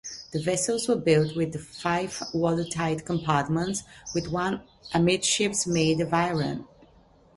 The 0.33 0.41
vessels 0.41 0.87
were 0.87 0.95
built 0.95 1.35
with 1.35 1.63
five 1.63 2.23
watertight 2.33 3.05
compartments 3.05 3.83
with 4.15 4.29
one 4.29 4.63
amidships 4.95 5.67
made 5.67 5.99
of 6.01 6.11
iron. 6.11 6.67